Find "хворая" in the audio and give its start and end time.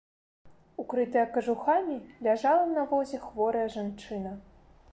3.27-3.67